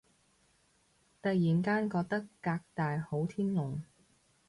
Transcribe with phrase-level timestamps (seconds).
[1.21, 3.83] 突然間覺得革大好天龍